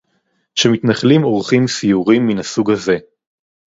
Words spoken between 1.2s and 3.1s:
עורכים סיורים מן הסוג הזה